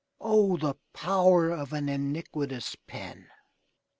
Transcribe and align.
O, 0.19 0.57
the 0.57 0.73
power 0.95 1.51
of 1.51 1.73
an 1.73 1.87
iniquitous 1.87 2.75
pen! 2.87 3.27